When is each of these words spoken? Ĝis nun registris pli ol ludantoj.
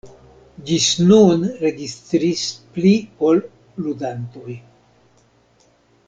Ĝis 0.67 0.85
nun 1.09 1.43
registris 1.65 2.45
pli 2.77 2.93
ol 3.27 3.41
ludantoj. 3.85 4.57